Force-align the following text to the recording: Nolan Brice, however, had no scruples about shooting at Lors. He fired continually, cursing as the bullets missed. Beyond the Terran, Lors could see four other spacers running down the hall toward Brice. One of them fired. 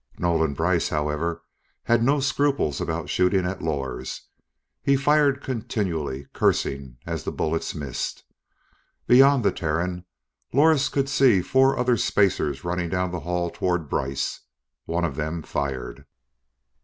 Nolan 0.17 0.55
Brice, 0.55 0.89
however, 0.89 1.43
had 1.83 2.01
no 2.01 2.19
scruples 2.19 2.81
about 2.81 3.07
shooting 3.07 3.45
at 3.45 3.61
Lors. 3.61 4.29
He 4.81 4.95
fired 4.95 5.43
continually, 5.43 6.25
cursing 6.33 6.97
as 7.05 7.23
the 7.23 7.31
bullets 7.31 7.75
missed. 7.75 8.23
Beyond 9.05 9.45
the 9.45 9.51
Terran, 9.51 10.05
Lors 10.53 10.89
could 10.89 11.07
see 11.07 11.43
four 11.43 11.77
other 11.77 11.97
spacers 11.97 12.63
running 12.63 12.89
down 12.89 13.11
the 13.11 13.19
hall 13.19 13.51
toward 13.51 13.89
Brice. 13.89 14.39
One 14.85 15.05
of 15.05 15.17
them 15.17 15.43
fired. 15.43 16.05